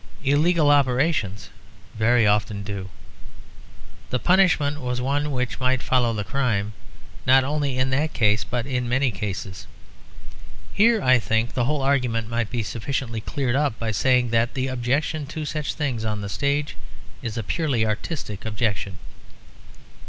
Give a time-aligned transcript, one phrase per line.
[0.23, 1.49] Illegal operations
[1.93, 2.89] very often do.
[4.09, 6.73] The punishment was one which might follow the crime,
[7.27, 9.67] not only in that case, but in many cases.
[10.73, 14.69] Here, I think, the whole argument might be sufficiently cleared up by saying that the
[14.69, 16.75] objection to such things on the stage
[17.21, 18.97] is a purely artistic objection.